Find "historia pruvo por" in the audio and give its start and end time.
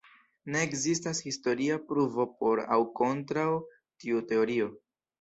1.25-2.65